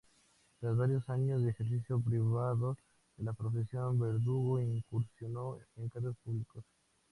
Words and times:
Tras 0.59 0.75
varios 0.75 1.07
años 1.11 1.43
de 1.43 1.51
ejercicio 1.51 2.01
privado 2.01 2.75
de 3.17 3.23
la 3.23 3.33
profesión, 3.33 3.99
Verdugo 3.99 4.59
incursionó 4.59 5.59
en 5.75 5.89
cargos 5.89 6.17
públicos. 6.23 6.63